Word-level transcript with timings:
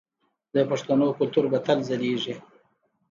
د 0.53 0.55
پښتنو 0.69 1.07
کلتور 1.19 1.45
به 1.51 1.59
تل 1.65 1.79
ځلیږي. 1.87 2.35